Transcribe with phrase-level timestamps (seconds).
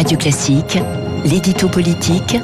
[0.00, 0.78] Radio Classique,
[1.26, 2.38] l'édito politique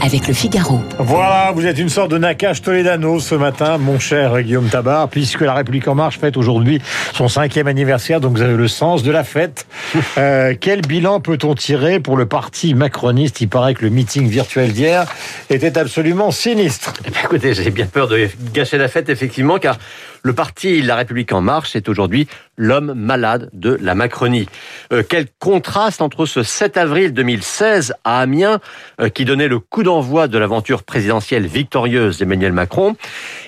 [0.00, 0.80] avec le Figaro.
[1.00, 5.40] Voilà, vous êtes une sorte de Nakash Toledano ce matin, mon cher Guillaume Tabar, puisque
[5.40, 6.80] la République En Marche fête aujourd'hui
[7.12, 9.66] son cinquième anniversaire, donc vous avez le sens de la fête.
[10.18, 14.72] Euh, quel bilan peut-on tirer pour le parti macroniste Il paraît que le meeting virtuel
[14.72, 15.06] d'hier
[15.48, 16.92] était absolument sinistre?
[17.06, 19.78] Eh bien, écoutez, j'ai bien peur de gâcher la fête, effectivement, car
[20.22, 24.48] le parti La République En Marche est aujourd'hui l'homme malade de la Macronie.
[24.92, 28.60] Euh, quel contraste entre ce 7 avril 2016 à Amiens,
[29.00, 32.96] euh, qui donnait le coup d'envoi de l'aventure présidentielle victorieuse d'Emmanuel Macron,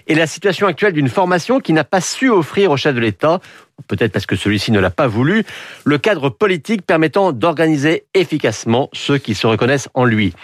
[0.07, 3.41] et la situation actuelle d'une formation qui n'a pas su offrir au chef de l'État
[3.89, 5.45] peut-être parce que celui-ci ne l'a pas voulu,
[5.85, 10.35] le cadre politique permettant d'organiser efficacement ceux qui se reconnaissent en lui.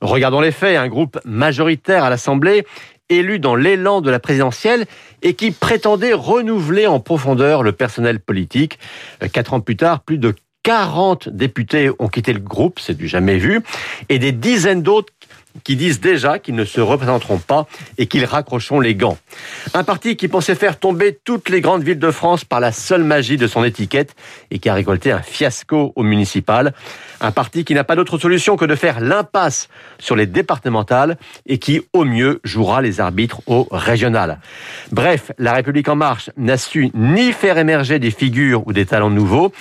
[0.00, 2.66] Regardons les faits, un groupe majoritaire à l'Assemblée
[3.08, 4.86] élu dans l'élan de la présidentielle
[5.22, 8.78] et qui prétendait renouveler en profondeur le personnel politique.
[9.22, 13.06] Euh, quatre ans plus tard, plus de 40 députés ont quitté le groupe, c'est du
[13.06, 13.62] jamais vu,
[14.08, 15.12] et des dizaines d'autres
[15.64, 17.66] qui disent déjà qu'ils ne se représenteront pas
[17.98, 19.18] et qu'ils raccrocheront les gants.
[19.74, 23.04] Un parti qui pensait faire tomber toutes les grandes villes de France par la seule
[23.04, 24.14] magie de son étiquette
[24.50, 26.72] et qui a récolté un fiasco au municipal.
[27.20, 29.68] Un parti qui n'a pas d'autre solution que de faire l'impasse
[29.98, 34.38] sur les départementales et qui, au mieux, jouera les arbitres au régional.
[34.92, 39.10] Bref, la République en marche n'a su ni faire émerger des figures ou des talents
[39.10, 39.52] nouveaux,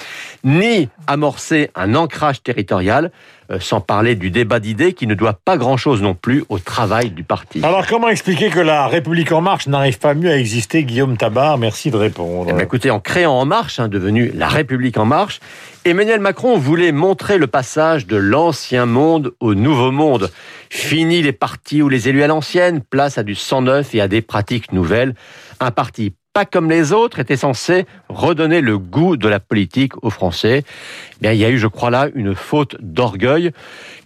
[0.43, 3.11] ni amorcer un ancrage territorial.
[3.51, 7.11] Euh, sans parler du débat d'idées qui ne doit pas grand-chose non plus au travail
[7.11, 7.63] du parti.
[7.63, 11.59] Alors comment expliquer que la République en marche n'arrive pas mieux à exister Guillaume Tabar?
[11.59, 12.47] Merci de répondre.
[12.49, 15.41] Eh bien, écoutez, en créant En Marche, hein, devenu la République en marche,
[15.83, 20.31] Emmanuel Macron voulait montrer le passage de l'ancien monde au nouveau monde.
[20.71, 24.07] Fini les partis ou les élus à l'ancienne, place à du sang neuf et à
[24.07, 25.13] des pratiques nouvelles.
[25.59, 30.09] Un parti pas comme les autres, était censé redonner le goût de la politique aux
[30.09, 30.65] Français.
[30.65, 33.51] Eh bien, il y a eu, je crois là, une faute d'orgueil,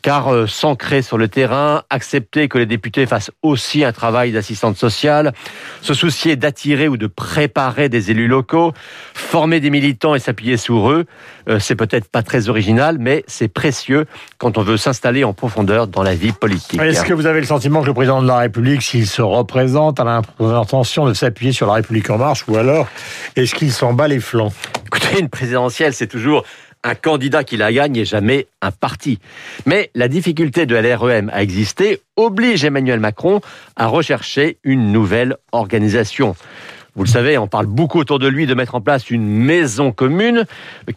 [0.04, 4.78] car euh, s'ancrer sur le terrain, accepter que les députés fassent aussi un travail d'assistante
[4.78, 5.34] sociale,
[5.82, 8.74] se soucier d'attirer ou de préparer des élus locaux,
[9.16, 11.06] former des militants et s'appuyer sur eux,
[11.50, 14.06] euh, c'est peut-être pas très original, mais c'est précieux
[14.38, 16.80] quand on veut s'installer en profondeur dans la vie politique.
[16.80, 20.00] Est-ce que vous avez le sentiment que le président de la République, s'il se représente,
[20.00, 22.88] a l'intention de s'appuyer sur la République en marche, ou alors
[23.36, 24.54] est-ce qu'il s'en bat les flancs?
[24.86, 26.44] Écoutez, une présidentielle, c'est toujours
[26.84, 29.20] un candidat qui la gagne et jamais un parti.
[29.66, 33.42] Mais la difficulté de LREM à exister oblige Emmanuel Macron
[33.76, 36.36] à rechercher une nouvelle organisation.
[36.96, 39.92] Vous le savez, on parle beaucoup autour de lui de mettre en place une maison
[39.92, 40.46] commune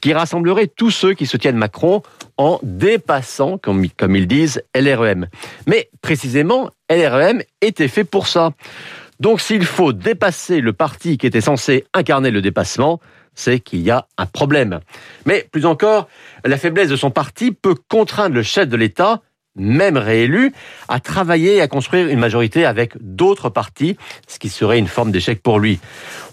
[0.00, 2.02] qui rassemblerait tous ceux qui soutiennent Macron
[2.38, 5.28] en dépassant, comme, comme ils disent, LREM.
[5.66, 8.52] Mais précisément, LREM était fait pour ça.
[9.20, 13.00] Donc s'il faut dépasser le parti qui était censé incarner le dépassement,
[13.34, 14.80] c'est qu'il y a un problème.
[15.26, 16.08] Mais plus encore,
[16.44, 19.22] la faiblesse de son parti peut contraindre le chef de l'État,
[19.56, 20.52] même réélu,
[20.88, 23.96] à travailler et à construire une majorité avec d'autres partis,
[24.26, 25.78] ce qui serait une forme d'échec pour lui.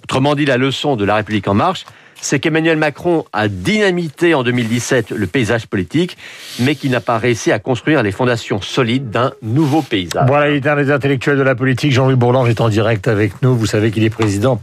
[0.04, 1.86] Autrement dit, la leçon de la République en marche,
[2.22, 6.18] c'est qu'Emmanuel Macron a dynamité en 2017 le paysage politique,
[6.60, 10.28] mais qu'il n'a pas réussi à construire les fondations solides d'un nouveau paysage.
[10.28, 11.92] Voilà, il des intellectuels de la politique.
[11.92, 13.56] Jean-Louis Bourlange est en direct avec nous.
[13.56, 14.62] Vous savez qu'il est président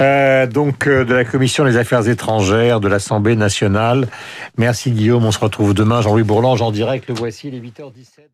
[0.00, 4.06] euh, donc euh, de la Commission des affaires étrangères de l'Assemblée nationale.
[4.56, 6.00] Merci Guillaume, on se retrouve demain.
[6.02, 7.08] Jean-Louis Bourlange en direct.
[7.08, 8.28] Le voici, il est 8h17.